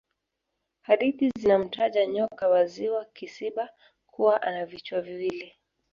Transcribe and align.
hadithi 0.81 1.29
zinamtaja 1.35 2.05
nyoka 2.05 2.47
wa 2.47 2.65
ziwa 2.65 3.05
kisiba 3.05 3.69
kuwa 4.07 4.41
ana 4.41 4.65
vichwa 4.65 5.01
viwili 5.01 5.53